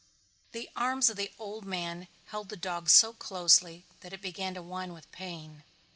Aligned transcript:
The 0.51 0.67
arms 0.75 1.11
of 1.11 1.15
the 1.17 1.31
old 1.37 1.63
man 1.63 2.07
held 2.25 2.49
the 2.49 2.55
dog 2.57 2.89
so 2.89 3.13
closely 3.13 3.85
that 3.99 4.13
it 4.13 4.19
began 4.19 4.55
to 4.55 4.63
whine 4.63 4.93
with 4.93 5.11
pain. 5.11 5.61